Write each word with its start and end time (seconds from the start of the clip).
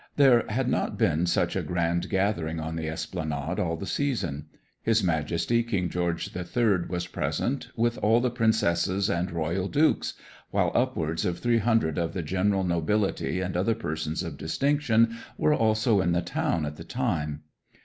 There 0.15 0.47
had 0.49 0.67
not 0.67 0.97
been 0.97 1.27
such 1.27 1.55
a 1.55 1.61
grand 1.61 2.09
gathering 2.09 2.59
on 2.59 2.75
the 2.75 2.89
Esplanade 2.89 3.59
all 3.59 3.75
the 3.77 3.85
season. 3.85 4.47
His 4.81 5.03
Majesty 5.03 5.61
King 5.61 5.89
George 5.89 6.31
the 6.33 6.43
Third 6.43 6.89
was 6.89 7.05
present, 7.05 7.67
with 7.75 7.99
all 7.99 8.19
the 8.19 8.31
princesses 8.31 9.11
and 9.11 9.29
royal 9.29 9.67
dukes, 9.67 10.15
while 10.49 10.71
upwards 10.73 11.23
of 11.23 11.37
three 11.37 11.59
hundred 11.59 11.99
of 11.99 12.13
the 12.15 12.23
general 12.23 12.63
nobility 12.63 13.41
and 13.41 13.55
other 13.55 13.75
persons 13.75 14.23
of 14.23 14.37
distinction 14.39 15.17
were 15.37 15.53
also 15.53 16.01
in 16.01 16.13
the 16.13 16.23
town 16.23 16.65
at 16.65 16.77
the 16.77 16.83
time. 16.83 17.43